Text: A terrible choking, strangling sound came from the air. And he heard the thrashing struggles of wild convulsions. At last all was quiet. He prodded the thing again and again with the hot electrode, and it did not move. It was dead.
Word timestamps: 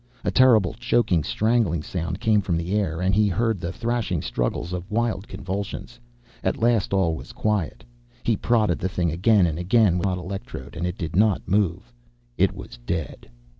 A 0.23 0.31
terrible 0.31 0.73
choking, 0.73 1.23
strangling 1.23 1.83
sound 1.83 2.19
came 2.19 2.41
from 2.41 2.57
the 2.57 2.73
air. 2.73 3.01
And 3.01 3.13
he 3.13 3.27
heard 3.27 3.59
the 3.59 3.71
thrashing 3.71 4.23
struggles 4.23 4.73
of 4.73 4.89
wild 4.89 5.27
convulsions. 5.27 5.99
At 6.43 6.57
last 6.57 6.91
all 6.91 7.13
was 7.15 7.31
quiet. 7.33 7.83
He 8.23 8.35
prodded 8.35 8.79
the 8.79 8.89
thing 8.89 9.11
again 9.11 9.45
and 9.45 9.59
again 9.59 9.99
with 9.99 10.05
the 10.05 10.09
hot 10.09 10.17
electrode, 10.17 10.75
and 10.75 10.87
it 10.87 10.97
did 10.97 11.15
not 11.15 11.47
move. 11.47 11.93
It 12.35 12.51
was 12.55 12.79
dead. 12.83 13.29